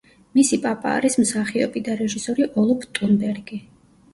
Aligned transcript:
მისი 0.37 0.57
პაპა 0.63 0.93
არის 1.01 1.17
მსახიობი 1.23 1.83
და 1.89 1.99
რეჟისორი 2.01 2.49
ოლოფ 2.63 2.89
ტუნბერგი. 2.99 3.63